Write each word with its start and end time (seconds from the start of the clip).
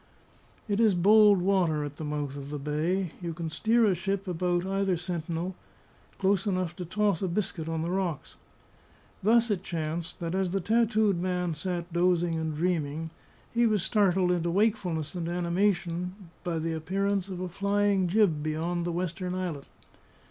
It 0.67 0.79
is 0.79 0.95
bold 0.95 1.43
water 1.43 1.83
at 1.83 1.97
the 1.97 2.03
mouth 2.03 2.35
of 2.35 2.49
the 2.49 2.57
bay; 2.57 3.11
you 3.21 3.35
can 3.35 3.51
steer 3.51 3.85
a 3.85 3.93
ship 3.93 4.27
about 4.27 4.65
either 4.65 4.97
sentinel, 4.97 5.55
close 6.17 6.47
enough 6.47 6.75
to 6.77 6.85
toss 6.85 7.21
a 7.21 7.27
biscuit 7.27 7.69
on 7.69 7.83
the 7.83 7.91
rocks. 7.91 8.35
Thus 9.21 9.51
it 9.51 9.61
chanced 9.61 10.19
that, 10.19 10.33
as 10.33 10.49
the 10.49 10.59
tattooed 10.59 11.19
man 11.21 11.53
sat 11.53 11.93
dozing 11.93 12.33
and 12.39 12.55
dreaming, 12.57 13.11
he 13.53 13.67
was 13.67 13.83
startled 13.83 14.31
into 14.31 14.49
wakefulness 14.49 15.13
and 15.13 15.29
animation 15.29 16.31
by 16.43 16.57
the 16.57 16.73
appearance 16.73 17.29
of 17.29 17.39
a 17.39 17.47
flying 17.47 18.07
jib 18.07 18.41
beyond 18.41 18.87
the 18.87 18.91
western 18.91 19.35
islet. 19.35 19.67